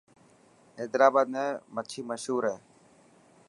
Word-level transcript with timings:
حيدرآباد 0.77 1.27
۾ 1.35 1.43
مڇي 1.75 2.01
مشهور 2.09 2.43
هي. 2.51 2.57